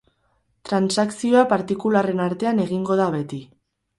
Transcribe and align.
Transakzioa 0.69 1.43
partikularren 1.51 2.23
artean 2.27 2.61
egingo 2.65 2.99
da 3.03 3.11
beti. 3.19 3.41